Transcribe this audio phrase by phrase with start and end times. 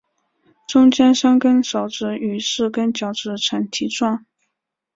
[0.67, 4.25] 中间三跟手指与四个脚趾呈蹄状。